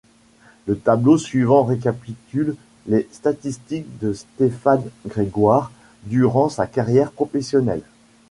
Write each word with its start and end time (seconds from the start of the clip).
Le 0.65 0.79
tableau 0.79 1.19
suivant 1.19 1.63
récapitule 1.63 2.55
les 2.87 3.07
statistiques 3.11 3.99
de 3.99 4.13
Stéphane 4.13 4.89
Grégoire 5.05 5.71
durant 6.05 6.49
sa 6.49 6.65
carrière 6.65 7.11
professionnelle. 7.11 7.83